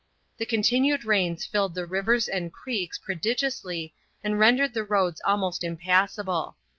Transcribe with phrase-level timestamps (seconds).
[0.39, 3.93] The continued rains filled the rivers and creeks prodigiously
[4.23, 6.55] and rendered the roads almost impassable.